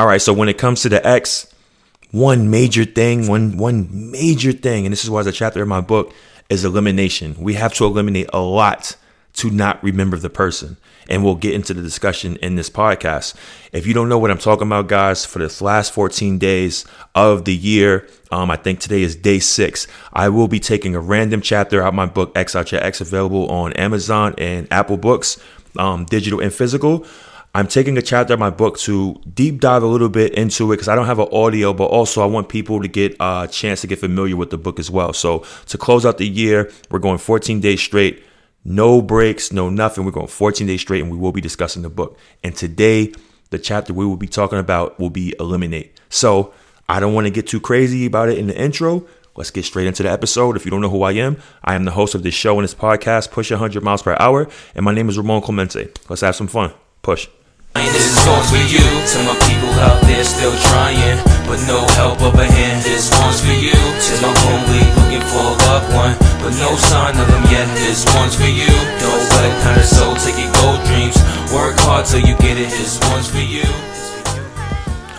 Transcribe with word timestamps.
All 0.00 0.06
right, 0.06 0.22
so 0.22 0.32
when 0.32 0.48
it 0.48 0.56
comes 0.56 0.80
to 0.80 0.88
the 0.88 1.06
X, 1.06 1.46
one 2.10 2.48
major 2.48 2.86
thing, 2.86 3.28
one 3.28 3.58
one 3.58 4.10
major 4.10 4.50
thing, 4.50 4.86
and 4.86 4.92
this 4.94 5.04
is 5.04 5.10
why 5.10 5.22
the 5.22 5.30
chapter 5.30 5.62
in 5.62 5.68
my 5.68 5.82
book 5.82 6.14
is 6.48 6.64
elimination. 6.64 7.36
We 7.38 7.52
have 7.52 7.74
to 7.74 7.84
eliminate 7.84 8.30
a 8.32 8.40
lot 8.40 8.96
to 9.34 9.50
not 9.50 9.84
remember 9.84 10.16
the 10.16 10.30
person. 10.30 10.78
And 11.10 11.22
we'll 11.22 11.34
get 11.34 11.52
into 11.52 11.74
the 11.74 11.82
discussion 11.82 12.36
in 12.36 12.54
this 12.54 12.70
podcast. 12.70 13.34
If 13.74 13.86
you 13.86 13.92
don't 13.92 14.08
know 14.08 14.18
what 14.18 14.30
I'm 14.30 14.38
talking 14.38 14.66
about, 14.66 14.88
guys, 14.88 15.26
for 15.26 15.38
the 15.46 15.62
last 15.62 15.92
14 15.92 16.38
days 16.38 16.86
of 17.14 17.44
the 17.44 17.54
year, 17.54 18.08
um, 18.32 18.50
I 18.50 18.56
think 18.56 18.80
today 18.80 19.02
is 19.02 19.14
day 19.14 19.38
six. 19.38 19.86
I 20.14 20.30
will 20.30 20.48
be 20.48 20.60
taking 20.60 20.94
a 20.94 21.00
random 21.00 21.42
chapter 21.42 21.82
out 21.82 21.92
my 21.92 22.06
book, 22.06 22.32
X 22.34 22.56
Out 22.56 22.72
Your 22.72 22.82
Ex, 22.82 23.02
available 23.02 23.50
on 23.50 23.74
Amazon 23.74 24.34
and 24.38 24.66
Apple 24.70 24.96
Books, 24.96 25.38
um, 25.76 26.06
digital 26.06 26.40
and 26.40 26.54
physical. 26.54 27.04
I'm 27.52 27.66
taking 27.66 27.98
a 27.98 28.02
chapter 28.02 28.34
of 28.34 28.38
my 28.38 28.50
book 28.50 28.78
to 28.80 29.20
deep 29.34 29.60
dive 29.60 29.82
a 29.82 29.86
little 29.86 30.08
bit 30.08 30.34
into 30.34 30.70
it 30.70 30.76
because 30.76 30.86
I 30.86 30.94
don't 30.94 31.06
have 31.06 31.18
an 31.18 31.26
audio, 31.32 31.72
but 31.72 31.86
also 31.86 32.22
I 32.22 32.26
want 32.26 32.48
people 32.48 32.80
to 32.80 32.86
get 32.86 33.16
a 33.18 33.48
chance 33.50 33.80
to 33.80 33.88
get 33.88 33.98
familiar 33.98 34.36
with 34.36 34.50
the 34.50 34.58
book 34.58 34.78
as 34.78 34.88
well. 34.88 35.12
So 35.12 35.44
to 35.66 35.76
close 35.76 36.06
out 36.06 36.18
the 36.18 36.28
year, 36.28 36.70
we're 36.90 37.00
going 37.00 37.18
14 37.18 37.58
days 37.58 37.80
straight, 37.80 38.22
no 38.64 39.02
breaks, 39.02 39.52
no 39.52 39.68
nothing. 39.68 40.04
We're 40.04 40.12
going 40.12 40.28
14 40.28 40.64
days 40.64 40.80
straight, 40.80 41.02
and 41.02 41.10
we 41.10 41.16
will 41.16 41.32
be 41.32 41.40
discussing 41.40 41.82
the 41.82 41.90
book. 41.90 42.16
And 42.44 42.54
today, 42.54 43.12
the 43.50 43.58
chapter 43.58 43.92
we 43.92 44.06
will 44.06 44.16
be 44.16 44.28
talking 44.28 44.60
about 44.60 45.00
will 45.00 45.10
be 45.10 45.34
eliminate. 45.40 45.98
So 46.08 46.54
I 46.88 47.00
don't 47.00 47.14
want 47.14 47.26
to 47.26 47.32
get 47.32 47.48
too 47.48 47.60
crazy 47.60 48.06
about 48.06 48.28
it 48.28 48.38
in 48.38 48.46
the 48.46 48.56
intro. 48.56 49.04
Let's 49.34 49.50
get 49.50 49.64
straight 49.64 49.88
into 49.88 50.04
the 50.04 50.10
episode. 50.10 50.54
If 50.54 50.64
you 50.64 50.70
don't 50.70 50.82
know 50.82 50.90
who 50.90 51.02
I 51.02 51.12
am, 51.12 51.36
I 51.64 51.74
am 51.74 51.84
the 51.84 51.90
host 51.90 52.14
of 52.14 52.22
this 52.22 52.34
show 52.34 52.58
and 52.58 52.62
this 52.62 52.76
podcast, 52.76 53.32
Push 53.32 53.50
100 53.50 53.82
Miles 53.82 54.02
Per 54.02 54.16
Hour, 54.20 54.48
and 54.76 54.84
my 54.84 54.94
name 54.94 55.08
is 55.08 55.18
Ramon 55.18 55.42
Clemente. 55.42 55.88
Let's 56.08 56.22
have 56.22 56.36
some 56.36 56.46
fun. 56.46 56.72
Push. 57.02 57.26
This 57.74 58.26
one's 58.26 58.50
for 58.50 58.56
you, 58.56 58.82
to 58.82 59.18
my 59.22 59.36
people 59.46 59.70
out 59.78 60.02
there 60.02 60.24
still 60.24 60.54
trying, 60.70 61.18
but 61.46 61.62
no 61.66 61.86
help 61.94 62.20
of 62.22 62.34
a 62.34 62.44
hand. 62.44 62.82
This 62.82 63.10
one's 63.22 63.40
for 63.40 63.54
you, 63.54 63.70
to 63.70 64.12
my 64.22 64.32
homie 64.42 64.86
looking 64.98 65.24
for 65.30 65.38
a 65.38 65.54
loved 65.66 65.94
one, 65.94 66.14
but 66.42 66.50
no 66.58 66.74
sign 66.76 67.16
of 67.16 67.26
them 67.28 67.44
yet. 67.50 67.66
This 67.78 68.04
one's 68.14 68.34
for 68.34 68.50
you, 68.50 68.66
don't 68.98 69.24
let 69.38 69.62
kind 69.62 69.80
of 69.80 69.86
soul 69.86 70.14
take 70.16 70.38
your 70.38 70.52
gold 70.58 70.82
dreams. 70.86 71.16
Work 71.52 71.78
hard 71.78 72.06
till 72.06 72.20
you 72.20 72.36
get 72.38 72.58
it. 72.58 72.70
This 72.70 72.98
one's 73.10 73.28
for 73.28 73.38
you. 73.38 73.66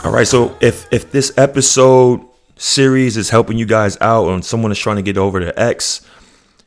All 0.03 0.11
right, 0.11 0.27
so 0.27 0.57
if 0.61 0.91
if 0.91 1.11
this 1.11 1.31
episode 1.38 2.22
series 2.57 3.17
is 3.17 3.29
helping 3.29 3.57
you 3.57 3.66
guys 3.66 3.97
out, 4.02 4.27
and 4.29 4.44
someone 4.44 4.72
is 4.72 4.79
trying 4.79 4.97
to 4.97 5.02
get 5.02 5.17
over 5.17 5.39
to 5.39 5.57
X, 5.59 6.02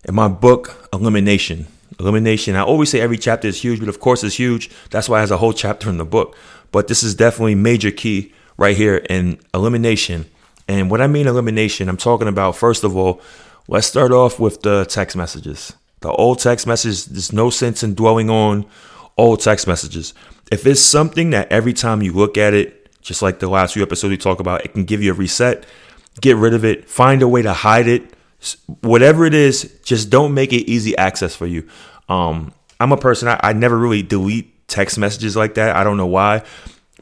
in 0.05 0.15
my 0.15 0.29
book, 0.29 0.89
Elimination 0.93 1.67
elimination. 1.99 2.57
I 2.57 2.63
always 2.63 2.91
say 2.91 3.01
every 3.01 3.19
chapter 3.19 3.49
is 3.49 3.63
huge, 3.63 3.81
but 3.81 3.89
of 3.89 4.01
course 4.01 4.25
it's 4.25 4.37
huge. 4.37 4.71
That's 4.91 5.09
why 5.09 5.19
it 5.19 5.23
has 5.23 5.31
a 5.31 5.37
whole 5.37 5.53
chapter 5.53 5.89
in 5.89 5.99
the 5.99 6.05
book. 6.05 6.37
But 6.73 6.89
this 6.89 7.03
is 7.03 7.15
definitely 7.15 7.55
major 7.55 7.91
key 7.91 8.33
right 8.57 8.77
here 8.77 8.97
in 8.97 9.39
elimination. 9.53 10.27
And 10.69 10.91
what 10.91 11.01
I 11.01 11.07
mean 11.07 11.27
elimination, 11.27 11.89
I'm 11.89 11.97
talking 11.97 12.29
about 12.29 12.57
first 12.57 12.85
of 12.85 12.97
all, 12.97 13.21
let's 13.69 13.87
start 13.87 14.13
off 14.13 14.41
with 14.41 14.63
the 14.63 14.85
text 14.87 15.17
messages. 15.17 15.73
The 16.01 16.11
old 16.11 16.39
text 16.39 16.67
messages, 16.67 17.07
there's 17.07 17.33
no 17.33 17.51
sense 17.51 17.83
in 17.83 17.95
dwelling 17.95 18.31
on 18.31 18.67
old 19.17 19.41
text 19.41 19.67
messages. 19.67 20.15
If 20.51 20.67
it's 20.67 20.81
something 20.81 21.31
that 21.31 21.51
every 21.51 21.73
time 21.73 22.03
you 22.03 22.13
look 22.13 22.37
at 22.37 22.55
it, 22.55 23.01
just 23.01 23.23
like 23.23 23.39
the 23.39 23.49
last 23.49 23.75
few 23.75 23.83
episodes 23.83 24.11
we 24.11 24.17
talk 24.17 24.41
about, 24.41 24.65
it 24.65 24.73
can 24.73 24.85
give 24.85 25.03
you 25.03 25.13
a 25.13 25.15
reset, 25.15 25.65
get 26.21 26.37
rid 26.37 26.55
of 26.55 26.65
it, 26.65 26.89
find 26.89 27.23
a 27.23 27.29
way 27.29 27.43
to 27.43 27.53
hide 27.53 27.89
it 27.89 28.14
whatever 28.81 29.25
it 29.25 29.35
is, 29.35 29.81
just 29.85 30.11
don't 30.11 30.35
make 30.35 30.53
it 30.53 30.69
easy 30.71 30.97
access 30.97 31.35
for 31.35 31.47
you. 31.47 31.69
Um, 32.09 32.53
I'm 32.81 32.93
a 32.93 32.97
person, 32.97 33.29
I, 33.29 33.41
I 33.43 33.53
never 33.53 33.79
really 33.79 34.03
delete 34.03 34.69
text 34.69 34.99
messages 34.99 35.37
like 35.37 35.55
that. 35.55 35.77
I 35.77 35.85
don't 35.85 35.97
know 35.97 36.07
why. 36.07 36.43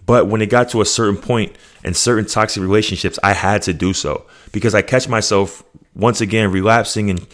But 0.06 0.26
when 0.26 0.42
it 0.42 0.50
got 0.50 0.68
to 0.70 0.80
a 0.80 0.84
certain 0.86 1.20
point 1.20 1.54
in 1.84 1.94
certain 1.94 2.26
toxic 2.26 2.62
relationships, 2.62 3.18
I 3.22 3.32
had 3.32 3.62
to 3.62 3.72
do 3.72 3.92
so 3.92 4.26
because 4.52 4.74
I 4.74 4.82
catch 4.82 5.08
myself 5.08 5.62
once 5.94 6.20
again 6.20 6.50
relapsing 6.50 7.10
and 7.10 7.26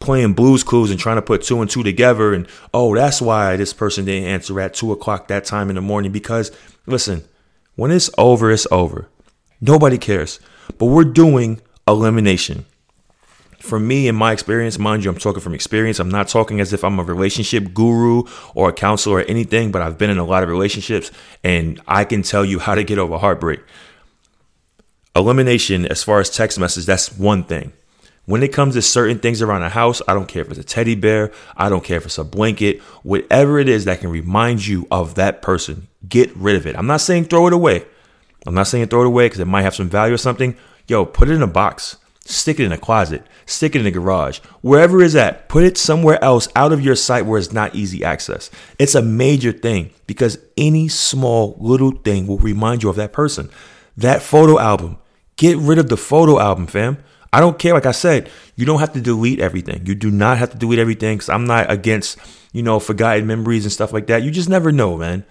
playing 0.00 0.34
Blue's 0.34 0.62
Clues 0.62 0.90
and 0.90 0.98
trying 0.98 1.16
to 1.16 1.22
put 1.22 1.42
two 1.42 1.60
and 1.60 1.70
two 1.70 1.82
together. 1.82 2.34
And 2.34 2.48
oh, 2.74 2.94
that's 2.94 3.22
why 3.22 3.56
this 3.56 3.72
person 3.72 4.04
didn't 4.04 4.28
answer 4.28 4.60
at 4.60 4.74
two 4.74 4.92
o'clock 4.92 5.28
that 5.28 5.44
time 5.44 5.68
in 5.68 5.76
the 5.76 5.80
morning. 5.80 6.12
Because 6.12 6.50
listen, 6.86 7.24
when 7.76 7.90
it's 7.90 8.10
over, 8.18 8.50
it's 8.50 8.66
over. 8.70 9.08
Nobody 9.60 9.98
cares. 9.98 10.40
But 10.78 10.86
we're 10.86 11.04
doing 11.04 11.60
elimination 11.88 12.66
for 13.58 13.78
me, 13.78 14.08
in 14.08 14.14
my 14.14 14.32
experience, 14.32 14.78
mind 14.78 15.04
you, 15.04 15.10
I'm 15.10 15.18
talking 15.18 15.40
from 15.40 15.54
experience. 15.54 15.98
I'm 15.98 16.10
not 16.10 16.28
talking 16.28 16.60
as 16.60 16.72
if 16.72 16.84
I'm 16.84 16.98
a 16.98 17.04
relationship 17.04 17.72
guru 17.72 18.24
or 18.54 18.68
a 18.68 18.72
counselor 18.72 19.18
or 19.18 19.22
anything, 19.22 19.72
but 19.72 19.82
I've 19.82 19.98
been 19.98 20.10
in 20.10 20.18
a 20.18 20.24
lot 20.24 20.42
of 20.42 20.48
relationships 20.48 21.10
and 21.42 21.80
I 21.88 22.04
can 22.04 22.22
tell 22.22 22.44
you 22.44 22.58
how 22.58 22.74
to 22.74 22.84
get 22.84 22.98
over 22.98 23.18
heartbreak. 23.18 23.60
Elimination, 25.14 25.86
as 25.86 26.02
far 26.02 26.20
as 26.20 26.28
text 26.28 26.58
message 26.58 26.84
that's 26.84 27.16
one 27.16 27.44
thing. 27.44 27.72
When 28.26 28.42
it 28.42 28.52
comes 28.52 28.74
to 28.74 28.82
certain 28.82 29.20
things 29.20 29.40
around 29.40 29.60
the 29.60 29.68
house, 29.68 30.02
I 30.08 30.12
don't 30.12 30.26
care 30.26 30.42
if 30.42 30.50
it's 30.50 30.58
a 30.58 30.64
teddy 30.64 30.96
bear, 30.96 31.32
I 31.56 31.68
don't 31.68 31.84
care 31.84 31.96
if 31.96 32.04
it's 32.04 32.18
a 32.18 32.24
blanket, 32.24 32.80
whatever 33.04 33.58
it 33.60 33.68
is 33.68 33.84
that 33.84 34.00
can 34.00 34.10
remind 34.10 34.66
you 34.66 34.86
of 34.90 35.14
that 35.14 35.42
person, 35.42 35.86
get 36.08 36.36
rid 36.36 36.56
of 36.56 36.66
it. 36.66 36.76
I'm 36.76 36.88
not 36.88 37.00
saying 37.00 37.26
throw 37.26 37.46
it 37.46 37.52
away. 37.52 37.84
I'm 38.44 38.54
not 38.54 38.66
saying 38.66 38.88
throw 38.88 39.02
it 39.02 39.06
away 39.06 39.26
because 39.26 39.40
it 39.40 39.46
might 39.46 39.62
have 39.62 39.76
some 39.76 39.88
value 39.88 40.14
or 40.14 40.18
something. 40.18 40.56
Yo, 40.88 41.04
put 41.04 41.28
it 41.28 41.34
in 41.34 41.42
a 41.42 41.46
box 41.46 41.96
Stick 42.28 42.58
it 42.58 42.64
in 42.64 42.72
a 42.72 42.78
closet, 42.78 43.24
stick 43.46 43.76
it 43.76 43.80
in 43.80 43.86
a 43.86 43.90
garage, 43.92 44.38
wherever 44.60 45.00
it's 45.00 45.14
at, 45.14 45.48
put 45.48 45.62
it 45.62 45.78
somewhere 45.78 46.22
else 46.24 46.48
out 46.56 46.72
of 46.72 46.80
your 46.80 46.96
sight 46.96 47.24
where 47.24 47.38
it's 47.38 47.52
not 47.52 47.74
easy 47.76 48.02
access. 48.02 48.50
It's 48.80 48.96
a 48.96 49.02
major 49.02 49.52
thing 49.52 49.90
because 50.08 50.36
any 50.56 50.88
small 50.88 51.56
little 51.60 51.92
thing 51.92 52.26
will 52.26 52.38
remind 52.38 52.82
you 52.82 52.88
of 52.88 52.96
that 52.96 53.12
person. 53.12 53.48
That 53.96 54.22
photo 54.22 54.58
album, 54.58 54.98
get 55.36 55.56
rid 55.58 55.78
of 55.78 55.88
the 55.88 55.96
photo 55.96 56.40
album, 56.40 56.66
fam. 56.66 56.98
I 57.32 57.38
don't 57.38 57.60
care. 57.60 57.74
Like 57.74 57.86
I 57.86 57.92
said, 57.92 58.28
you 58.56 58.66
don't 58.66 58.80
have 58.80 58.92
to 58.94 59.00
delete 59.00 59.38
everything. 59.38 59.86
You 59.86 59.94
do 59.94 60.10
not 60.10 60.38
have 60.38 60.50
to 60.50 60.58
delete 60.58 60.80
everything 60.80 61.18
because 61.18 61.28
I'm 61.28 61.44
not 61.44 61.70
against, 61.70 62.18
you 62.52 62.64
know, 62.64 62.80
forgotten 62.80 63.26
memories 63.28 63.64
and 63.64 63.72
stuff 63.72 63.92
like 63.92 64.08
that. 64.08 64.24
You 64.24 64.32
just 64.32 64.48
never 64.48 64.72
know, 64.72 64.96
man. 64.96 65.24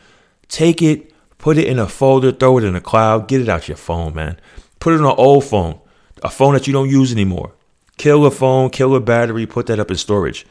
Take 0.47 0.81
it, 0.81 1.11
put 1.39 1.57
it 1.57 1.67
in 1.67 1.77
a 1.77 1.87
folder, 1.87 2.31
throw 2.31 2.57
it 2.57 2.63
in 2.63 2.75
a 2.75 2.81
cloud, 2.81 3.27
get 3.27 3.41
it 3.41 3.49
out 3.49 3.67
your 3.67 3.75
phone, 3.75 4.13
man. 4.13 4.39
Put 4.79 4.93
it 4.93 5.01
on 5.01 5.07
an 5.07 5.15
old 5.17 5.43
phone 5.43 5.81
a 6.23 6.29
phone 6.29 6.53
that 6.53 6.67
you 6.67 6.73
don't 6.73 6.89
use 6.89 7.11
anymore. 7.11 7.53
Kill 7.97 8.25
a 8.25 8.31
phone, 8.31 8.69
kill 8.69 8.95
a 8.95 8.99
battery, 8.99 9.45
put 9.45 9.67
that 9.67 9.79
up 9.79 9.91
in 9.91 9.97
storage. 9.97 10.45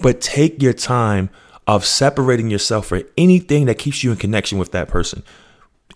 But 0.00 0.20
take 0.20 0.62
your 0.62 0.72
time 0.72 1.30
of 1.66 1.84
separating 1.84 2.50
yourself 2.50 2.86
for 2.86 3.02
anything 3.16 3.66
that 3.66 3.78
keeps 3.78 4.02
you 4.02 4.10
in 4.10 4.16
connection 4.16 4.58
with 4.58 4.72
that 4.72 4.88
person. 4.88 5.22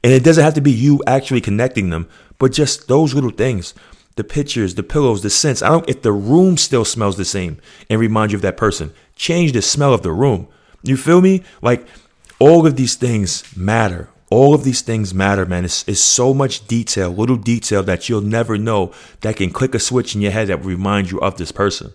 And 0.05 0.13
it 0.13 0.25
doesn't 0.25 0.45
have 0.45 0.55
to 0.55 0.61
be 0.61 0.73
you 0.73 1.03
actually 1.07 1.41
connecting 1.41 1.91
them, 1.91 2.09
but 2.39 2.53
just 2.53 2.89
those 2.89 3.15
little 3.15 3.31
things. 3.31 3.75
The 4.17 4.25
pictures, 4.25 4.75
the 4.75 4.83
pillows, 4.83 5.23
the 5.23 5.31
scents. 5.31 5.63
I 5.63 5.69
don't 5.69 5.89
if 5.89 6.03
the 6.03 6.13
room 6.13 6.57
still 6.57 6.85
smells 6.85 7.17
the 7.17 7.25
same 7.25 7.59
and 7.91 8.01
reminds 8.01 8.33
you 8.33 8.39
of 8.39 8.43
that 8.43 8.57
person. 8.57 8.95
Change 9.15 9.53
the 9.53 9.61
smell 9.61 9.93
of 9.93 10.03
the 10.03 10.13
room. 10.13 10.49
You 10.83 10.97
feel 10.97 11.21
me? 11.21 11.43
Like 11.61 11.87
all 12.39 12.67
of 12.67 12.77
these 12.77 12.95
things 12.95 13.45
matter. 13.57 14.09
All 14.31 14.55
of 14.55 14.65
these 14.65 14.83
things 14.83 15.15
matter, 15.15 15.47
man. 15.47 15.65
It's, 15.65 15.87
it's 15.87 16.01
so 16.01 16.35
much 16.35 16.67
detail, 16.67 17.11
little 17.11 17.37
detail 17.37 17.83
that 17.85 18.09
you'll 18.09 18.23
never 18.23 18.59
know 18.59 18.93
that 19.21 19.37
can 19.37 19.51
click 19.51 19.75
a 19.75 19.79
switch 19.79 20.15
in 20.15 20.21
your 20.21 20.33
head 20.33 20.49
that 20.49 20.61
will 20.61 20.71
remind 20.71 21.11
you 21.11 21.21
of 21.21 21.37
this 21.37 21.53
person. 21.53 21.93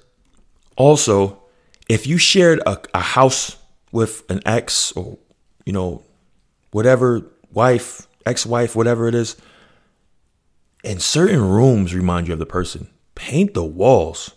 Also, 0.77 1.41
if 1.89 2.07
you 2.07 2.17
shared 2.17 2.59
a, 2.65 2.79
a 2.93 3.01
house 3.01 3.57
with 3.91 4.23
an 4.29 4.41
ex 4.45 4.93
or, 4.93 5.17
you 5.65 5.73
know, 5.73 6.03
whatever, 6.71 7.29
wife, 7.51 8.07
ex 8.25 8.45
wife, 8.45 8.75
whatever 8.75 9.07
it 9.09 9.15
is, 9.15 9.35
and 10.83 11.01
certain 11.01 11.41
rooms 11.41 11.93
remind 11.93 12.27
you 12.27 12.33
of 12.33 12.39
the 12.39 12.45
person, 12.45 12.89
paint 13.15 13.53
the 13.53 13.63
walls. 13.63 14.31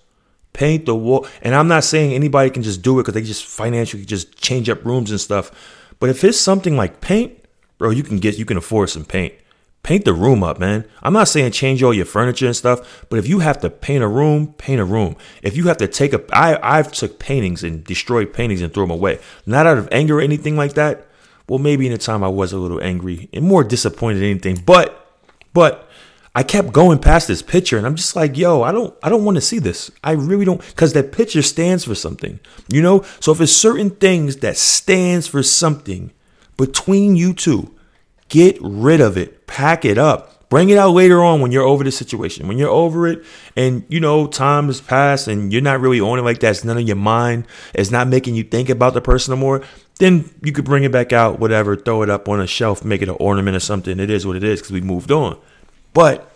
Paint 0.52 0.86
the 0.86 0.94
wall. 0.94 1.26
And 1.42 1.54
I'm 1.54 1.66
not 1.66 1.82
saying 1.82 2.12
anybody 2.12 2.48
can 2.48 2.62
just 2.62 2.82
do 2.82 2.98
it 2.98 3.02
because 3.02 3.14
they 3.14 3.22
just 3.22 3.44
financially 3.44 4.04
just 4.04 4.40
change 4.40 4.68
up 4.68 4.84
rooms 4.84 5.10
and 5.10 5.20
stuff. 5.20 5.50
But 5.98 6.10
if 6.10 6.22
it's 6.22 6.38
something 6.38 6.76
like 6.76 7.00
paint, 7.00 7.43
bro, 7.78 7.90
you 7.90 8.02
can 8.02 8.18
get 8.18 8.38
you 8.38 8.44
can 8.44 8.56
afford 8.56 8.90
some 8.90 9.04
paint. 9.04 9.34
Paint 9.82 10.06
the 10.06 10.14
room 10.14 10.42
up, 10.42 10.58
man. 10.58 10.86
I'm 11.02 11.12
not 11.12 11.28
saying 11.28 11.52
change 11.52 11.82
all 11.82 11.92
your 11.92 12.06
furniture 12.06 12.46
and 12.46 12.56
stuff, 12.56 13.06
but 13.10 13.18
if 13.18 13.28
you 13.28 13.40
have 13.40 13.60
to 13.60 13.68
paint 13.68 14.02
a 14.02 14.08
room, 14.08 14.54
paint 14.54 14.80
a 14.80 14.84
room. 14.84 15.14
If 15.42 15.58
you 15.58 15.64
have 15.64 15.76
to 15.76 15.86
take 15.86 16.14
a, 16.14 16.24
I 16.32 16.78
I've 16.78 16.90
took 16.90 17.18
paintings 17.18 17.62
and 17.62 17.84
destroyed 17.84 18.32
paintings 18.32 18.62
and 18.62 18.72
throw 18.72 18.84
them 18.84 18.90
away, 18.90 19.18
not 19.44 19.66
out 19.66 19.76
of 19.76 19.88
anger 19.92 20.18
or 20.18 20.22
anything 20.22 20.56
like 20.56 20.72
that. 20.74 21.06
Well, 21.46 21.58
maybe 21.58 21.84
in 21.86 21.92
the 21.92 21.98
time 21.98 22.24
I 22.24 22.28
was 22.28 22.54
a 22.54 22.58
little 22.58 22.82
angry 22.82 23.28
and 23.34 23.44
more 23.44 23.62
disappointed 23.62 24.20
than 24.20 24.30
anything, 24.30 24.62
but 24.64 25.06
but 25.52 25.90
I 26.34 26.42
kept 26.42 26.72
going 26.72 26.98
past 26.98 27.28
this 27.28 27.42
picture 27.42 27.76
and 27.76 27.86
I'm 27.86 27.94
just 27.94 28.16
like, 28.16 28.36
yo, 28.36 28.62
I 28.62 28.72
don't 28.72 28.94
I 29.02 29.10
don't 29.10 29.24
want 29.24 29.36
to 29.36 29.42
see 29.42 29.58
this. 29.58 29.90
I 30.02 30.12
really 30.12 30.46
don't 30.46 30.62
cuz 30.76 30.94
that 30.94 31.12
picture 31.12 31.42
stands 31.42 31.84
for 31.84 31.94
something. 31.94 32.40
You 32.68 32.80
know? 32.80 33.04
So 33.20 33.32
if 33.32 33.40
it's 33.40 33.52
certain 33.52 33.90
things 33.90 34.36
that 34.36 34.56
stands 34.56 35.26
for 35.26 35.42
something 35.42 36.10
between 36.56 37.16
you 37.16 37.34
two, 37.34 37.74
Get 38.28 38.58
rid 38.60 39.00
of 39.00 39.16
it. 39.16 39.46
Pack 39.46 39.84
it 39.84 39.98
up. 39.98 40.48
Bring 40.48 40.68
it 40.68 40.78
out 40.78 40.90
later 40.90 41.22
on 41.22 41.40
when 41.40 41.52
you're 41.52 41.64
over 41.64 41.82
the 41.82 41.90
situation. 41.90 42.46
When 42.46 42.58
you're 42.58 42.68
over 42.68 43.06
it 43.06 43.24
and 43.56 43.84
you 43.88 44.00
know 44.00 44.26
time 44.26 44.66
has 44.66 44.80
passed 44.80 45.26
and 45.26 45.52
you're 45.52 45.62
not 45.62 45.80
really 45.80 46.00
on 46.00 46.18
it 46.18 46.22
like 46.22 46.40
that. 46.40 46.50
It's 46.50 46.64
none 46.64 46.78
of 46.78 46.86
your 46.86 46.96
mind. 46.96 47.46
It's 47.74 47.90
not 47.90 48.08
making 48.08 48.34
you 48.34 48.44
think 48.44 48.68
about 48.68 48.94
the 48.94 49.00
person 49.00 49.32
no 49.32 49.36
more. 49.36 49.62
then 49.98 50.30
you 50.42 50.52
could 50.52 50.64
bring 50.64 50.84
it 50.84 50.92
back 50.92 51.12
out, 51.12 51.38
whatever, 51.38 51.76
throw 51.76 52.02
it 52.02 52.10
up 52.10 52.28
on 52.28 52.40
a 52.40 52.46
shelf, 52.46 52.84
make 52.84 53.02
it 53.02 53.08
an 53.08 53.16
ornament 53.20 53.56
or 53.56 53.60
something. 53.60 53.98
It 53.98 54.10
is 54.10 54.26
what 54.26 54.36
it 54.36 54.44
is 54.44 54.60
because 54.60 54.72
we 54.72 54.80
moved 54.80 55.10
on. 55.10 55.38
But 55.92 56.30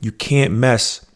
you 0.00 0.12
can't 0.12 0.52
mess 0.52 1.06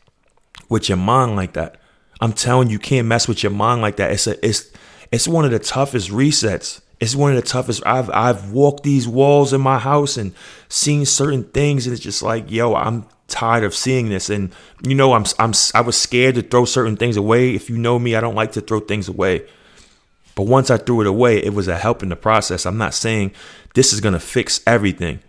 with 0.69 0.89
your 0.89 0.99
mind 0.99 1.37
like 1.37 1.55
that. 1.55 1.79
I'm 2.21 2.33
telling 2.33 2.69
you, 2.69 2.75
you 2.75 2.79
can't 2.79 3.07
mess 3.07 3.29
with 3.29 3.43
your 3.43 3.53
mind 3.53 3.83
like 3.83 3.97
that. 3.97 4.13
It's 4.13 4.27
a, 4.27 4.47
it's 4.47 4.71
it's 5.13 5.27
one 5.27 5.45
of 5.45 5.51
the 5.51 5.59
toughest 5.59 6.11
resets. 6.11 6.81
It's 7.01 7.17
one 7.17 7.35
of 7.35 7.37
the 7.37 7.49
toughest. 7.49 7.83
I've 7.87 8.11
I've 8.11 8.53
walked 8.53 8.83
these 8.83 9.09
walls 9.09 9.53
in 9.53 9.61
my 9.61 9.79
house 9.79 10.17
and 10.17 10.35
seen 10.69 11.07
certain 11.07 11.45
things, 11.45 11.87
and 11.87 11.95
it's 11.95 12.03
just 12.03 12.23
like, 12.23 12.51
yo, 12.51 12.75
I'm 12.75 13.07
tired 13.31 13.65
of 13.65 13.75
seeing 13.75 14.11
this. 14.11 14.29
And 14.29 14.53
you 14.83 14.95
know, 14.95 15.15
I'm 15.15 15.25
I'm 15.39 15.53
I 15.75 15.81
was 15.81 15.97
scared 15.97 16.35
to 16.35 16.43
throw 16.43 16.67
certain 16.67 16.97
things 16.97 17.17
away. 17.17 17.55
If 17.55 17.71
you 17.71 17.79
know 17.79 17.99
me, 17.99 18.15
I 18.15 18.21
don't 18.21 18.35
like 18.35 18.53
to 18.53 18.61
throw 18.61 18.81
things 18.81 19.09
away. 19.09 19.47
But 20.35 20.47
once 20.47 20.71
I 20.71 20.77
threw 20.77 21.01
it 21.01 21.07
away, 21.07 21.39
it 21.39 21.55
was 21.55 21.69
a 21.69 21.77
help 21.77 22.03
in 22.03 22.09
the 22.11 22.17
process. 22.17 22.67
I'm 22.67 22.79
not 22.79 22.95
saying 22.95 23.33
this 23.75 23.93
is 23.93 24.01
gonna 24.01 24.21
fix 24.21 24.61
everything, 24.67 25.21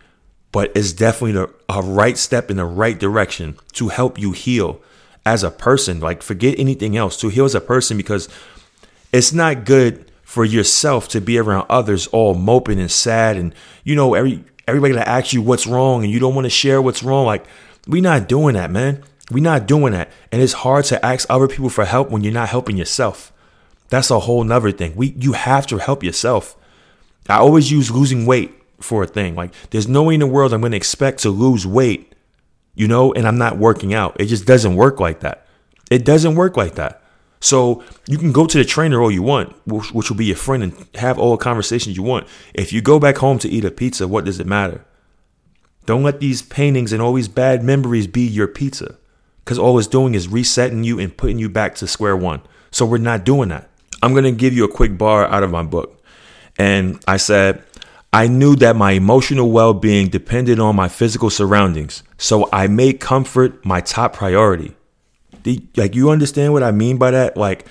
but 0.51 0.71
it's 0.75 0.91
definitely 0.91 1.33
the, 1.33 1.53
a 1.69 1.81
right 1.81 2.17
step 2.17 2.51
in 2.51 2.57
the 2.57 2.65
right 2.65 2.99
direction 2.99 3.57
to 3.73 3.89
help 3.89 4.19
you 4.19 4.33
heal 4.33 4.81
as 5.25 5.43
a 5.43 5.51
person. 5.51 5.99
Like 5.99 6.21
forget 6.21 6.59
anything 6.59 6.97
else 6.97 7.17
to 7.21 7.29
heal 7.29 7.45
as 7.45 7.55
a 7.55 7.61
person 7.61 7.97
because 7.97 8.27
it's 9.13 9.31
not 9.33 9.65
good 9.65 10.10
for 10.31 10.45
yourself 10.45 11.09
to 11.09 11.19
be 11.19 11.37
around 11.37 11.65
others 11.69 12.07
all 12.07 12.33
moping 12.33 12.79
and 12.79 12.89
sad 12.89 13.35
and 13.35 13.53
you 13.83 13.93
know 13.93 14.13
every 14.13 14.41
everybody 14.65 14.93
to 14.93 15.05
ask 15.05 15.33
you 15.33 15.41
what's 15.41 15.67
wrong 15.67 16.05
and 16.05 16.13
you 16.13 16.19
don't 16.19 16.33
want 16.33 16.45
to 16.45 16.49
share 16.49 16.81
what's 16.81 17.03
wrong 17.03 17.25
like 17.25 17.45
we 17.85 17.99
not 17.99 18.29
doing 18.29 18.55
that 18.55 18.71
man. 18.71 19.03
We 19.29 19.41
not 19.41 19.65
doing 19.65 19.91
that. 19.91 20.09
And 20.31 20.41
it's 20.41 20.53
hard 20.53 20.85
to 20.85 21.05
ask 21.05 21.29
other 21.29 21.49
people 21.49 21.67
for 21.67 21.83
help 21.83 22.11
when 22.11 22.23
you're 22.23 22.31
not 22.31 22.47
helping 22.47 22.77
yourself. 22.77 23.33
That's 23.89 24.09
a 24.09 24.21
whole 24.21 24.45
nother 24.45 24.71
thing. 24.71 24.95
We 24.95 25.07
you 25.19 25.33
have 25.33 25.67
to 25.67 25.79
help 25.79 26.01
yourself. 26.01 26.55
I 27.27 27.35
always 27.35 27.69
use 27.69 27.91
losing 27.91 28.25
weight 28.25 28.53
for 28.79 29.03
a 29.03 29.07
thing. 29.07 29.35
Like 29.35 29.53
there's 29.71 29.89
no 29.89 30.03
way 30.03 30.13
in 30.13 30.21
the 30.21 30.27
world 30.27 30.53
i'm 30.53 30.61
going 30.61 30.71
to 30.71 30.77
expect 30.77 31.19
to 31.23 31.29
lose 31.29 31.67
weight 31.67 32.15
you 32.73 32.87
know 32.87 33.11
and 33.11 33.27
i'm 33.27 33.37
not 33.37 33.57
working 33.57 33.93
out. 33.93 34.15
It 34.17 34.27
just 34.27 34.45
doesn't 34.45 34.77
work 34.77 35.01
like 35.01 35.19
that. 35.19 35.45
It 35.89 36.05
doesn't 36.05 36.35
work 36.35 36.55
like 36.55 36.75
that 36.75 37.00
so 37.41 37.83
you 38.07 38.19
can 38.19 38.31
go 38.31 38.45
to 38.45 38.57
the 38.57 38.63
trainer 38.63 39.01
all 39.01 39.11
you 39.11 39.23
want, 39.23 39.55
which, 39.65 39.91
which 39.91 40.09
will 40.09 40.17
be 40.17 40.25
your 40.25 40.35
friend, 40.35 40.61
and 40.61 40.87
have 40.95 41.17
all 41.17 41.31
the 41.31 41.43
conversations 41.43 41.97
you 41.97 42.03
want. 42.03 42.27
If 42.53 42.71
you 42.71 42.81
go 42.81 42.99
back 42.99 43.17
home 43.17 43.39
to 43.39 43.49
eat 43.49 43.65
a 43.65 43.71
pizza, 43.71 44.07
what 44.07 44.25
does 44.25 44.39
it 44.39 44.45
matter? 44.45 44.85
Don't 45.87 46.03
let 46.03 46.19
these 46.19 46.43
paintings 46.43 46.93
and 46.93 47.01
all 47.01 47.13
these 47.13 47.27
bad 47.27 47.63
memories 47.63 48.05
be 48.05 48.21
your 48.21 48.47
pizza, 48.47 48.95
because 49.43 49.57
all 49.57 49.77
it's 49.79 49.87
doing 49.87 50.13
is 50.13 50.27
resetting 50.27 50.83
you 50.83 50.99
and 50.99 51.17
putting 51.17 51.39
you 51.39 51.49
back 51.49 51.73
to 51.75 51.87
square 51.87 52.15
one. 52.15 52.41
So 52.69 52.85
we're 52.85 52.99
not 52.99 53.25
doing 53.25 53.49
that. 53.49 53.69
I'm 54.03 54.13
gonna 54.13 54.31
give 54.31 54.53
you 54.53 54.63
a 54.63 54.71
quick 54.71 54.97
bar 54.97 55.25
out 55.25 55.43
of 55.43 55.51
my 55.51 55.63
book, 55.63 56.01
and 56.57 57.03
I 57.07 57.17
said. 57.17 57.63
I 58.13 58.27
knew 58.27 58.57
that 58.57 58.75
my 58.75 58.91
emotional 58.91 59.51
well 59.51 59.73
being 59.73 60.09
depended 60.09 60.59
on 60.59 60.75
my 60.75 60.89
physical 60.89 61.29
surroundings, 61.29 62.03
so 62.17 62.49
I 62.51 62.67
made 62.67 62.99
comfort 62.99 63.65
my 63.65 63.79
top 63.79 64.11
priority 64.11 64.75
like 65.75 65.95
you 65.95 66.09
understand 66.09 66.53
what 66.53 66.63
I 66.63 66.71
mean 66.71 66.97
by 66.97 67.11
that? 67.11 67.37
Like 67.37 67.65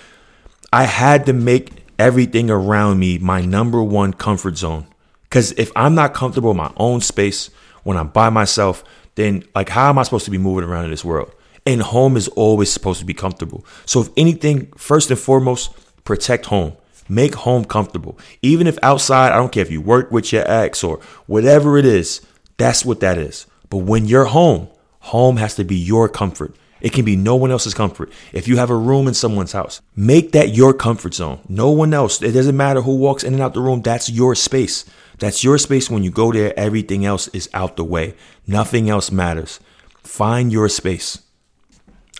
I 0.72 0.84
had 0.84 1.26
to 1.26 1.32
make 1.32 1.84
everything 1.98 2.50
around 2.50 2.98
me 2.98 3.18
my 3.18 3.40
number 3.40 3.82
one 3.82 4.12
comfort 4.12 4.56
zone. 4.56 4.86
Cause 5.30 5.52
if 5.52 5.70
I'm 5.76 5.94
not 5.94 6.14
comfortable 6.14 6.50
in 6.50 6.56
my 6.56 6.72
own 6.76 7.00
space 7.00 7.50
when 7.84 7.96
I'm 7.96 8.08
by 8.08 8.30
myself, 8.30 8.82
then 9.14 9.44
like 9.54 9.68
how 9.68 9.88
am 9.88 9.98
I 9.98 10.02
supposed 10.02 10.24
to 10.24 10.30
be 10.30 10.38
moving 10.38 10.68
around 10.68 10.84
in 10.84 10.90
this 10.90 11.04
world? 11.04 11.32
And 11.66 11.82
home 11.82 12.16
is 12.16 12.28
always 12.28 12.72
supposed 12.72 13.00
to 13.00 13.06
be 13.06 13.14
comfortable. 13.14 13.64
So 13.86 14.00
if 14.00 14.08
anything, 14.16 14.72
first 14.76 15.10
and 15.10 15.20
foremost, 15.20 15.72
protect 16.04 16.46
home. 16.46 16.76
Make 17.08 17.34
home 17.34 17.64
comfortable. 17.64 18.18
Even 18.40 18.66
if 18.66 18.78
outside, 18.82 19.32
I 19.32 19.36
don't 19.36 19.50
care 19.52 19.62
if 19.62 19.70
you 19.70 19.80
work 19.80 20.10
with 20.10 20.32
your 20.32 20.48
ex 20.50 20.84
or 20.84 21.00
whatever 21.26 21.76
it 21.76 21.84
is, 21.84 22.20
that's 22.56 22.84
what 22.84 23.00
that 23.00 23.18
is. 23.18 23.46
But 23.68 23.78
when 23.78 24.06
you're 24.06 24.26
home, 24.26 24.68
home 25.00 25.36
has 25.38 25.56
to 25.56 25.64
be 25.64 25.76
your 25.76 26.08
comfort. 26.08 26.54
It 26.80 26.92
can 26.92 27.04
be 27.04 27.16
no 27.16 27.36
one 27.36 27.50
else's 27.50 27.74
comfort. 27.74 28.10
If 28.32 28.48
you 28.48 28.56
have 28.56 28.70
a 28.70 28.76
room 28.76 29.06
in 29.06 29.14
someone's 29.14 29.52
house, 29.52 29.80
make 29.94 30.32
that 30.32 30.54
your 30.54 30.72
comfort 30.72 31.14
zone. 31.14 31.40
No 31.48 31.70
one 31.70 31.92
else. 31.92 32.22
It 32.22 32.32
doesn't 32.32 32.56
matter 32.56 32.82
who 32.82 32.96
walks 32.96 33.22
in 33.22 33.34
and 33.34 33.42
out 33.42 33.54
the 33.54 33.60
room. 33.60 33.82
That's 33.82 34.10
your 34.10 34.34
space. 34.34 34.84
That's 35.18 35.44
your 35.44 35.58
space. 35.58 35.90
When 35.90 36.02
you 36.02 36.10
go 36.10 36.32
there, 36.32 36.58
everything 36.58 37.04
else 37.04 37.28
is 37.28 37.50
out 37.52 37.76
the 37.76 37.84
way. 37.84 38.14
Nothing 38.46 38.88
else 38.88 39.10
matters. 39.10 39.60
Find 40.02 40.50
your 40.50 40.68
space. 40.68 41.22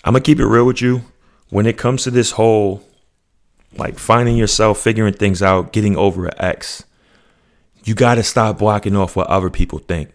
I'm 0.05 0.13
going 0.13 0.23
to 0.23 0.27
keep 0.27 0.39
it 0.39 0.47
real 0.47 0.67
with 0.67 0.83
you. 0.83 1.03
When 1.49 1.67
it 1.67 1.79
comes 1.79 2.05
to 2.05 2.11
this 2.11 2.33
whole 2.33 2.85
like 3.77 3.99
finding 3.99 4.37
yourself, 4.37 4.79
figuring 4.79 5.15
things 5.15 5.43
out, 5.43 5.73
getting 5.73 5.97
over 5.97 6.27
an 6.27 6.35
ex, 6.39 6.85
you 7.85 7.95
got 7.95 8.17
to 8.17 8.23
stop 8.23 8.59
blocking 8.59 8.97
off 8.97 9.17
what 9.17 9.27
other 9.29 9.51
people 9.51 9.79
think. 9.79 10.11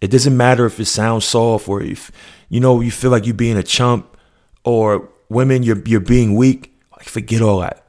It 0.00 0.10
doesn't 0.10 0.36
matter 0.36 0.66
if 0.66 0.78
it 0.78 0.86
sounds 0.86 1.24
soft 1.24 1.68
or 1.68 1.82
if 1.82 2.10
you 2.48 2.60
know 2.60 2.80
you 2.80 2.90
feel 2.90 3.10
like 3.10 3.26
you're 3.26 3.34
being 3.34 3.56
a 3.56 3.62
chump 3.62 4.16
or 4.64 5.08
women 5.28 5.62
you're 5.62 5.82
you're 5.84 6.00
being 6.00 6.34
weak. 6.34 6.74
Like 6.92 7.08
forget 7.08 7.42
all 7.42 7.60
that. 7.60 7.84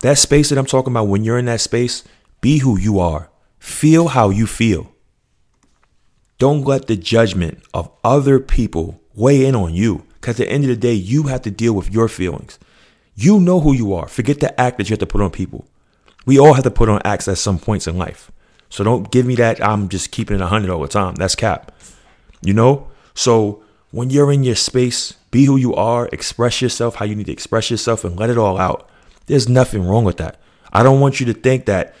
That 0.00 0.18
space 0.18 0.48
that 0.48 0.58
I'm 0.58 0.66
talking 0.66 0.92
about 0.92 1.08
when 1.08 1.24
you're 1.24 1.38
in 1.38 1.46
that 1.46 1.60
space, 1.60 2.04
be 2.40 2.58
who 2.58 2.78
you 2.78 3.00
are. 3.00 3.30
Feel 3.58 4.08
how 4.08 4.30
you 4.30 4.46
feel. 4.46 4.92
Don't 6.38 6.62
let 6.62 6.86
the 6.86 6.96
judgment 6.96 7.62
of 7.74 7.90
other 8.04 8.38
people 8.38 9.00
weigh 9.14 9.44
in 9.44 9.56
on 9.56 9.74
you. 9.74 10.04
Because 10.20 10.38
at 10.40 10.46
the 10.46 10.52
end 10.52 10.64
of 10.64 10.70
the 10.70 10.76
day, 10.76 10.92
you 10.92 11.24
have 11.24 11.42
to 11.42 11.50
deal 11.50 11.72
with 11.72 11.92
your 11.92 12.08
feelings. 12.08 12.58
You 13.14 13.40
know 13.40 13.58
who 13.60 13.72
you 13.72 13.92
are. 13.94 14.06
Forget 14.06 14.38
the 14.38 14.58
act 14.60 14.78
that 14.78 14.88
you 14.88 14.94
have 14.94 15.00
to 15.00 15.06
put 15.06 15.20
on 15.20 15.30
people. 15.30 15.66
We 16.26 16.38
all 16.38 16.54
have 16.54 16.64
to 16.64 16.70
put 16.70 16.88
on 16.88 17.02
acts 17.04 17.26
at 17.26 17.38
some 17.38 17.58
points 17.58 17.88
in 17.88 17.98
life. 17.98 18.30
So 18.70 18.84
don't 18.84 19.10
give 19.10 19.26
me 19.26 19.34
that 19.36 19.64
I'm 19.64 19.88
just 19.88 20.10
keeping 20.10 20.36
it 20.36 20.40
100 20.40 20.70
all 20.70 20.82
the 20.82 20.88
time. 20.88 21.14
That's 21.14 21.34
cap. 21.34 21.72
You 22.42 22.54
know? 22.54 22.88
So 23.14 23.62
when 23.90 24.10
you're 24.10 24.32
in 24.32 24.44
your 24.44 24.54
space, 24.54 25.12
be 25.30 25.44
who 25.44 25.56
you 25.56 25.74
are, 25.74 26.08
express 26.12 26.62
yourself 26.62 26.96
how 26.96 27.04
you 27.04 27.14
need 27.14 27.26
to 27.26 27.32
express 27.32 27.70
yourself 27.70 28.04
and 28.04 28.18
let 28.18 28.30
it 28.30 28.38
all 28.38 28.58
out. 28.58 28.88
There's 29.26 29.48
nothing 29.48 29.86
wrong 29.86 30.04
with 30.04 30.18
that. 30.18 30.40
I 30.72 30.82
don't 30.82 31.00
want 31.00 31.20
you 31.20 31.26
to 31.26 31.34
think 31.34 31.66
that, 31.66 31.94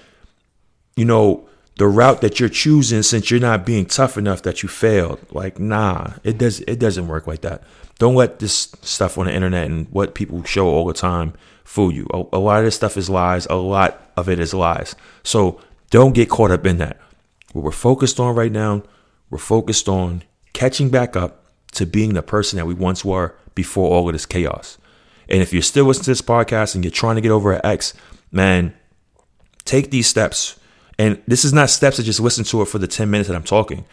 you 0.96 1.04
know, 1.04 1.48
the 1.78 1.86
route 1.86 2.20
that 2.22 2.40
you're 2.40 2.48
choosing 2.48 3.02
since 3.02 3.30
you're 3.30 3.40
not 3.40 3.64
being 3.64 3.86
tough 3.86 4.18
enough 4.18 4.42
that 4.42 4.62
you 4.62 4.68
failed. 4.68 5.20
Like, 5.30 5.58
nah, 5.58 6.14
it 6.24 6.36
does 6.36 6.60
it 6.60 6.78
doesn't 6.78 7.06
work 7.06 7.26
like 7.26 7.42
that. 7.42 7.62
Don't 7.98 8.16
let 8.16 8.40
this 8.40 8.74
stuff 8.82 9.16
on 9.16 9.26
the 9.26 9.32
internet 9.32 9.66
and 9.70 9.88
what 9.90 10.14
people 10.14 10.42
show 10.44 10.66
all 10.66 10.86
the 10.86 10.92
time 10.92 11.34
fool 11.64 11.92
you. 11.92 12.06
A, 12.12 12.24
a 12.32 12.38
lot 12.38 12.58
of 12.58 12.64
this 12.64 12.76
stuff 12.76 12.96
is 12.96 13.08
lies. 13.08 13.46
A 13.46 13.54
lot 13.54 14.10
of 14.16 14.28
it 14.28 14.40
is 14.40 14.54
lies. 14.54 14.96
So 15.22 15.60
don't 15.90 16.14
get 16.14 16.28
caught 16.28 16.50
up 16.50 16.66
in 16.66 16.78
that. 16.78 17.00
What 17.52 17.64
we're 17.64 17.70
focused 17.70 18.20
on 18.20 18.34
right 18.34 18.52
now, 18.52 18.82
we're 19.30 19.38
focused 19.38 19.88
on 19.88 20.22
catching 20.52 20.90
back 20.90 21.16
up 21.16 21.44
to 21.72 21.86
being 21.86 22.14
the 22.14 22.22
person 22.22 22.56
that 22.56 22.66
we 22.66 22.74
once 22.74 23.04
were 23.04 23.34
before 23.54 23.90
all 23.90 24.08
of 24.08 24.12
this 24.12 24.26
chaos. 24.26 24.78
And 25.28 25.42
if 25.42 25.52
you're 25.52 25.62
still 25.62 25.84
listening 25.84 26.04
to 26.04 26.10
this 26.10 26.22
podcast 26.22 26.74
and 26.74 26.84
you're 26.84 26.90
trying 26.90 27.16
to 27.16 27.20
get 27.20 27.30
over 27.30 27.52
an 27.52 27.60
ex, 27.64 27.94
man, 28.32 28.74
take 29.64 29.90
these 29.90 30.06
steps. 30.06 30.58
And 30.98 31.22
this 31.26 31.44
is 31.44 31.52
not 31.52 31.70
steps 31.70 31.96
to 31.96 32.02
just 32.02 32.20
listen 32.20 32.44
to 32.44 32.62
it 32.62 32.66
for 32.66 32.78
the 32.78 32.88
10 32.88 33.10
minutes 33.10 33.28
that 33.28 33.36
I'm 33.36 33.44
talking. 33.44 33.84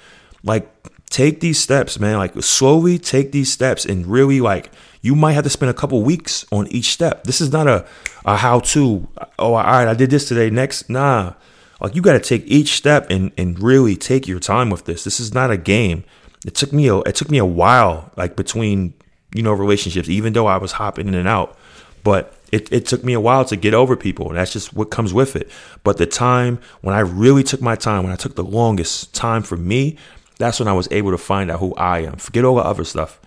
Like, 0.44 0.72
take 1.10 1.40
these 1.40 1.60
steps, 1.60 2.00
man. 2.00 2.18
Like, 2.18 2.42
slowly 2.42 2.98
take 2.98 3.32
these 3.32 3.52
steps 3.52 3.86
and 3.86 4.08
really, 4.08 4.42
like, 4.42 4.72
you 5.02 5.16
might 5.16 5.34
have 5.34 5.44
to 5.44 5.50
spend 5.50 5.70
a 5.70 5.74
couple 5.74 6.02
weeks 6.02 6.46
on 6.52 6.68
each 6.68 6.94
step. 6.94 7.26
This 7.26 7.42
is 7.42 7.52
not 7.52 7.68
a, 7.68 7.86
a 8.26 8.38
how 8.38 8.60
to, 8.60 9.08
oh, 9.38 9.54
all 9.54 9.64
right, 9.64 9.88
I 9.88 9.94
did 9.94 10.10
this 10.10 10.28
today. 10.28 10.50
Next, 10.50 10.90
nah. 10.90 11.34
Like 11.82 11.96
you 11.96 12.02
got 12.02 12.14
to 12.14 12.20
take 12.20 12.44
each 12.46 12.74
step 12.74 13.10
and 13.10 13.32
and 13.38 13.60
really 13.62 13.96
take 13.96 14.28
your 14.28 14.40
time 14.40 14.70
with 14.70 14.86
this. 14.86 15.04
This 15.04 15.20
is 15.20 15.34
not 15.34 15.52
a 15.52 15.58
game. 15.58 16.04
It 16.46 16.56
took 16.56 16.72
me 16.72 16.88
a 16.88 17.00
it 17.00 17.16
took 17.16 17.30
me 17.30 17.38
a 17.38 17.46
while 17.46 18.12
like 18.16 18.36
between 18.36 18.94
you 19.34 19.44
know 19.44 19.54
relationships 19.54 20.10
even 20.10 20.34
though 20.34 20.48
I 20.48 20.58
was 20.58 20.74
hopping 20.74 21.08
in 21.08 21.16
and 21.16 21.28
out. 21.28 21.58
But 22.04 22.36
it, 22.52 22.72
it 22.72 22.86
took 22.86 23.04
me 23.04 23.14
a 23.14 23.20
while 23.20 23.44
to 23.46 23.56
get 23.56 23.74
over 23.74 23.96
people, 23.96 24.30
and 24.30 24.38
that's 24.38 24.54
just 24.54 24.74
what 24.74 24.92
comes 24.92 25.14
with 25.14 25.36
it. 25.36 25.50
But 25.84 25.98
the 25.98 26.06
time 26.06 26.60
when 26.82 26.96
I 26.96 27.00
really 27.00 27.44
took 27.44 27.62
my 27.62 27.76
time, 27.76 28.04
when 28.04 28.14
I 28.14 28.16
took 28.16 28.36
the 28.36 28.44
longest 28.44 29.14
time 29.16 29.42
for 29.42 29.58
me, 29.58 29.98
that's 30.38 30.60
when 30.60 30.68
I 30.68 30.74
was 30.74 30.88
able 30.92 31.12
to 31.12 31.18
find 31.18 31.50
out 31.50 31.60
who 31.60 31.74
I 31.76 32.00
am. 32.00 32.18
Forget 32.18 32.46
all 32.46 32.56
the 32.56 32.64
other 32.64 32.84
stuff. 32.84 33.20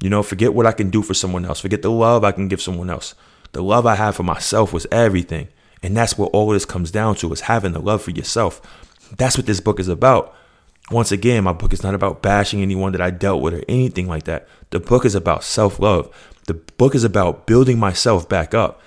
You 0.00 0.10
know, 0.10 0.22
forget 0.22 0.52
what 0.52 0.66
I 0.66 0.72
can 0.72 0.90
do 0.90 1.02
for 1.02 1.14
someone 1.14 1.46
else. 1.46 1.60
Forget 1.60 1.82
the 1.82 1.90
love 1.90 2.24
I 2.24 2.32
can 2.32 2.48
give 2.48 2.60
someone 2.60 2.90
else. 2.90 3.14
The 3.52 3.62
love 3.62 3.86
I 3.86 3.94
have 3.94 4.16
for 4.16 4.22
myself 4.22 4.72
was 4.72 4.86
everything. 4.92 5.48
And 5.82 5.96
that's 5.96 6.16
what 6.16 6.30
all 6.32 6.50
of 6.50 6.54
this 6.54 6.64
comes 6.64 6.90
down 6.90 7.16
to 7.16 7.32
is 7.32 7.42
having 7.42 7.72
the 7.72 7.80
love 7.80 8.02
for 8.02 8.10
yourself. 8.10 8.60
That's 9.16 9.36
what 9.36 9.46
this 9.46 9.60
book 9.60 9.78
is 9.78 9.88
about. 9.88 10.34
Once 10.90 11.10
again, 11.10 11.44
my 11.44 11.52
book 11.52 11.72
is 11.72 11.82
not 11.82 11.94
about 11.94 12.22
bashing 12.22 12.62
anyone 12.62 12.92
that 12.92 13.00
I 13.00 13.10
dealt 13.10 13.42
with 13.42 13.54
or 13.54 13.62
anything 13.68 14.06
like 14.06 14.24
that. 14.24 14.48
The 14.70 14.80
book 14.80 15.04
is 15.04 15.14
about 15.14 15.44
self 15.44 15.80
love. 15.80 16.14
The 16.46 16.54
book 16.54 16.94
is 16.94 17.04
about 17.04 17.46
building 17.46 17.78
myself 17.78 18.28
back 18.28 18.54
up. 18.54 18.80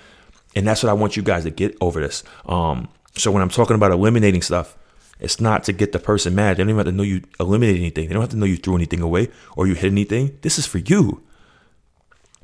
And 0.56 0.66
that's 0.66 0.82
what 0.82 0.90
I 0.90 0.94
want 0.94 1.16
you 1.16 1.22
guys 1.22 1.44
to 1.44 1.50
get 1.50 1.76
over 1.80 2.00
this. 2.00 2.24
Um, 2.46 2.88
so 3.14 3.30
when 3.30 3.42
I'm 3.42 3.50
talking 3.50 3.76
about 3.76 3.92
eliminating 3.92 4.42
stuff, 4.42 4.76
it's 5.20 5.40
not 5.40 5.64
to 5.64 5.72
get 5.72 5.92
the 5.92 5.98
person 5.98 6.34
mad. 6.34 6.56
They 6.56 6.62
don't 6.62 6.70
even 6.70 6.78
have 6.78 6.86
to 6.86 6.92
know 6.92 7.02
you 7.02 7.22
eliminated 7.38 7.76
anything. 7.80 8.08
They 8.08 8.14
don't 8.14 8.22
have 8.22 8.30
to 8.30 8.36
know 8.36 8.46
you 8.46 8.56
threw 8.56 8.74
anything 8.74 9.02
away 9.02 9.28
or 9.56 9.66
you 9.66 9.74
hit 9.74 9.92
anything. 9.92 10.38
This 10.40 10.58
is 10.58 10.66
for 10.66 10.78
you. 10.78 11.22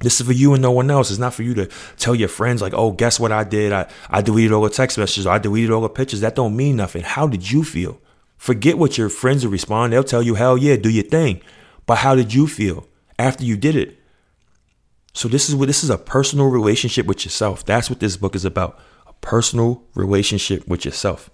This 0.01 0.21
is 0.21 0.27
for 0.27 0.33
you 0.33 0.53
and 0.53 0.63
no 0.63 0.73
one 0.73 0.91
else. 0.91 1.11
It's 1.11 1.19
not 1.19 1.33
for 1.33 1.43
you 1.43 1.55
to 1.55 1.69
tell 1.97 2.15
your 2.15 2.29
friends 2.29 2.61
like, 2.61 2.75
oh, 2.75 2.93
guess 2.93 3.19
what 3.19 3.33
I 3.33 3.45
did? 3.45 3.73
I, 3.73 3.91
I 4.11 4.21
deleted 4.21 4.53
all 4.53 4.63
the 4.63 4.71
text 4.71 4.99
messages. 4.99 5.27
I 5.27 5.39
deleted 5.39 5.71
all 5.71 5.81
the 5.81 5.89
pictures. 5.89 6.21
That 6.21 6.35
don't 6.35 6.55
mean 6.55 6.77
nothing. 6.77 7.03
How 7.03 7.27
did 7.27 7.51
you 7.51 7.65
feel? 7.65 7.99
Forget 8.37 8.77
what 8.77 8.99
your 8.99 9.09
friends 9.09 9.45
will 9.45 9.53
respond. 9.53 9.93
They'll 9.93 10.05
tell 10.05 10.23
you, 10.23 10.35
hell 10.35 10.59
yeah, 10.59 10.77
do 10.77 10.91
your 10.91 11.05
thing. 11.05 11.41
But 11.87 11.99
how 11.99 12.15
did 12.15 12.35
you 12.35 12.47
feel 12.47 12.87
after 13.19 13.45
you 13.45 13.57
did 13.57 13.75
it? 13.75 13.99
So 15.15 15.29
this 15.29 15.49
is 15.49 15.55
what 15.55 15.67
this 15.67 15.83
is 15.83 15.89
a 15.89 15.97
personal 15.97 16.49
relationship 16.49 17.07
with 17.07 17.25
yourself. 17.25 17.65
That's 17.65 17.89
what 17.89 18.01
this 18.01 18.19
book 18.19 18.35
is 18.35 18.45
about. 18.45 18.79
A 19.07 19.15
personal 19.15 19.83
relationship 19.95 20.69
with 20.69 20.85
yourself. 20.85 21.31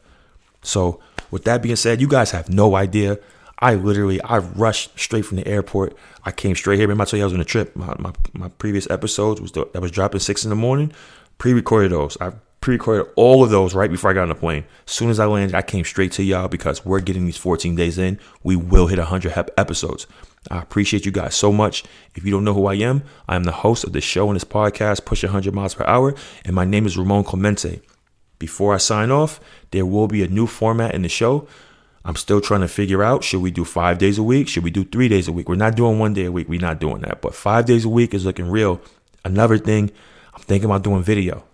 So 0.63 1.01
with 1.33 1.43
that 1.45 1.63
being 1.63 1.75
said, 1.75 2.01
you 2.01 2.07
guys 2.07 2.31
have 2.31 2.49
no 2.49 2.77
idea. 2.77 3.19
I 3.59 3.75
literally 3.75 4.21
I 4.23 4.39
rushed 4.39 4.99
straight 4.99 5.25
from 5.25 5.37
the 5.37 5.47
airport. 5.47 5.97
I 6.25 6.33
came 6.33 6.57
straight 6.57 6.77
here. 6.79 6.87
Remember 6.89 7.03
I 7.03 7.07
told 7.07 7.19
you 7.19 7.25
I 7.25 7.27
was 7.27 7.35
on 7.35 7.41
a 7.41 7.45
trip. 7.45 7.77
My 7.77 7.95
my, 7.99 8.13
my 8.33 8.49
previous 8.49 8.91
episodes 8.91 9.41
was 9.41 9.53
the, 9.53 9.69
was 9.75 9.91
dropping 9.91 10.21
six 10.21 10.45
in 10.45 10.51
the 10.51 10.57
morning. 10.57 10.93
Pre-recorded 11.39 11.93
those. 11.93 12.17
I 12.21 12.33
pre-recorded 12.61 13.13
all 13.17 13.43
of 13.43 13.51
those 13.51 13.75
right 13.75 13.91
before 13.91 14.11
I 14.11 14.15
got 14.15 14.23
on 14.23 14.29
the 14.29 14.35
plane. 14.35 14.65
As 14.87 14.93
soon 14.93 15.11
as 15.11 15.19
I 15.19 15.27
landed, 15.27 15.55
I 15.55 15.63
came 15.63 15.85
straight 15.85 16.13
to 16.13 16.23
y'all 16.23 16.49
because 16.49 16.85
we're 16.85 17.01
getting 17.01 17.27
these 17.27 17.37
14 17.37 17.75
days 17.75 17.99
in. 17.99 18.19
We 18.43 18.57
will 18.57 18.87
hit 18.87 18.99
100 18.99 19.51
episodes. 19.59 20.07
I 20.51 20.61
appreciate 20.61 21.05
you 21.05 21.13
guys 21.13 21.35
so 21.35 21.53
much. 21.53 21.85
If 22.15 22.25
you 22.25 22.31
don't 22.31 22.45
know 22.45 22.55
who 22.55 22.67
I 22.67 22.75
am, 22.75 23.03
I 23.29 23.37
am 23.37 23.45
the 23.45 23.53
host 23.53 23.85
of 23.85 23.93
the 23.93 24.01
show 24.01 24.29
and 24.29 24.37
this 24.37 24.45
podcast, 24.45 25.05
Push 25.05 25.25
100 25.25 25.55
Miles 25.55 25.75
Per 25.75 25.85
Hour, 25.85 26.15
and 26.45 26.55
my 26.55 26.65
name 26.65 26.87
is 26.87 26.97
Ramon 26.97 27.25
Clemente. 27.25 27.81
Before 28.39 28.75
I 28.75 28.79
sign 28.79 29.11
off, 29.11 29.41
there 29.71 29.87
will 29.87 30.09
be 30.09 30.23
a 30.23 30.29
new 30.29 30.47
format 30.47 30.95
in 30.95 31.03
the 31.03 31.09
show. 31.09 31.47
I'm 32.05 32.17
still 32.17 32.41
trying 32.41 32.63
to 32.63 32.69
figure 32.69 33.03
out 33.03 33.23
should 33.23 33.43
we 33.43 33.51
do 33.51 33.65
five 33.65 33.99
days 33.99 34.19
a 34.19 34.23
week? 34.23 34.49
Should 34.49 34.65
we 34.65 34.71
do 34.71 34.85
three 34.85 35.09
days 35.09 35.29
a 35.29 35.33
week? 35.33 35.49
We're 35.49 35.55
not 35.55 35.77
doing 35.77 35.99
one 35.99 36.15
day 36.15 36.25
a 36.25 36.33
week. 36.33 36.49
We're 36.49 36.61
not 36.61 36.81
doing 36.81 37.03
that. 37.03 37.21
But 37.21 37.35
five 37.35 37.67
days 37.67 37.85
a 37.85 37.89
week 37.89 38.13
is 38.13 38.25
looking 38.25 38.51
real. 38.51 38.81
Another 39.25 39.59
thing, 39.59 39.91
I'm 40.35 40.43
thinking 40.43 40.69
about 40.69 40.83
doing 40.83 41.03
video. 41.03 41.45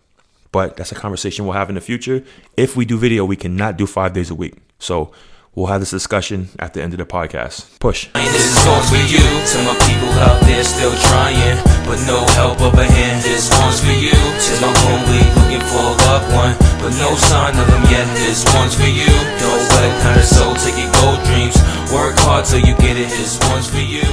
But 0.51 0.77
that's 0.77 0.93
a 0.93 0.95
conversation 0.95 1.45
we'll 1.45 1.55
have 1.55 1.69
in 1.69 1.75
the 1.75 1.81
future. 1.81 2.25
If 2.57 2.77
we 2.77 2.87
do 2.87 2.97
video, 2.97 3.25
we 3.25 3.37
cannot 3.37 3.77
do 3.77 3.87
five 3.87 4.15
days 4.15 4.31
a 4.31 4.35
week. 4.35 4.55
So 4.79 5.13
we'll 5.59 5.67
have 5.67 5.83
this 5.83 5.91
discussion 5.91 6.49
at 6.63 6.73
the 6.73 6.81
end 6.81 6.95
of 6.95 7.03
the 7.03 7.05
podcast. 7.05 7.67
Push. 7.81 8.07
This 8.15 8.55
one's 8.63 8.87
for 8.87 9.03
you, 9.11 9.19
to 9.19 9.57
my 9.67 9.75
people 9.91 10.15
out 10.23 10.39
there 10.47 10.63
still 10.63 10.95
trying, 11.11 11.59
but 11.83 11.99
no 12.07 12.23
help 12.39 12.63
up 12.63 12.79
ahead. 12.79 13.19
This 13.27 13.51
one's 13.59 13.83
for 13.83 13.91
you, 13.91 14.15
to 14.15 14.53
my 14.63 14.71
homie 14.87 15.27
looking 15.35 15.65
for 15.67 15.83
a 15.83 15.95
loved 16.07 16.31
one, 16.31 16.55
but 16.79 16.95
no 17.03 17.11
sign 17.19 17.59
of 17.59 17.67
them 17.67 17.83
yet. 17.91 18.07
This 18.23 18.47
one's 18.55 18.79
for 18.79 18.87
you, 18.87 19.11
don't 19.43 19.65
let 19.75 19.91
kind 20.07 20.21
of 20.23 20.27
soul 20.27 20.55
take 20.55 20.79
your 20.79 20.93
gold 21.03 21.19
dreams. 21.27 21.59
Work 21.91 22.15
hard 22.23 22.45
till 22.45 22.61
you 22.61 22.77
get 22.79 22.97
it. 22.97 23.11
This 23.11 23.39
one's 23.51 23.69
for 23.69 23.83
you. 23.83 24.07